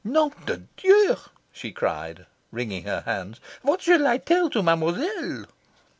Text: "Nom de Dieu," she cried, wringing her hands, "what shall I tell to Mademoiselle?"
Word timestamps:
"Nom 0.03 0.31
de 0.47 0.57
Dieu," 0.77 1.15
she 1.51 1.71
cried, 1.71 2.25
wringing 2.51 2.85
her 2.85 3.01
hands, 3.01 3.39
"what 3.61 3.83
shall 3.83 4.07
I 4.07 4.17
tell 4.17 4.49
to 4.49 4.63
Mademoiselle?" 4.63 5.45